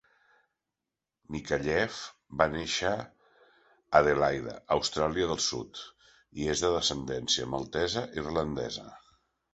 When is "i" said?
6.45-6.49, 8.17-8.23